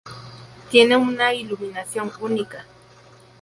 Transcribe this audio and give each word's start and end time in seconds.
Tiene 0.71 0.97
una 0.97 1.31
iluminación 1.31 2.11
única. 2.21 2.65